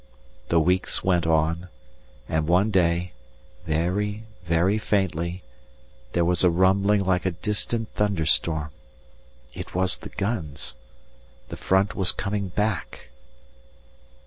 [0.47, 1.67] The weeks went on,
[2.27, 3.11] and one day,
[3.67, 5.43] very, very faintly,
[6.13, 8.71] there was a rumbling like a distant thunderstorm.
[9.53, 10.75] It was the guns!
[11.49, 13.09] The front was coming back.